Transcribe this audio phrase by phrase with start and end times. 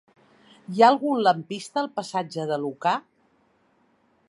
[0.77, 2.97] Hi ha algun lampista al passatge de Lucà?